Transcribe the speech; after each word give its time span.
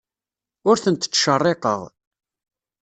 Ur 0.69 0.77
ten-ttcerriqeɣ. 0.83 1.81